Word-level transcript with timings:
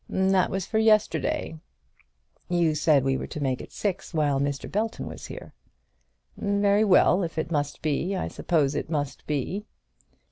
"That 0.09 0.49
was 0.49 0.65
for 0.65 0.79
yesterday." 0.79 1.59
"You 2.49 2.73
said 2.73 3.03
we 3.03 3.17
were 3.17 3.27
to 3.27 3.39
make 3.39 3.61
it 3.61 3.71
six 3.71 4.15
while 4.15 4.39
Mr. 4.39 4.67
Belton 4.67 5.05
was 5.05 5.27
here." 5.27 5.53
"Very 6.35 6.83
well; 6.83 7.21
if 7.21 7.37
it 7.37 7.51
must 7.51 7.83
be, 7.83 8.15
I 8.15 8.27
suppose 8.27 8.73
it 8.73 8.89
must 8.89 9.27
be." 9.27 9.67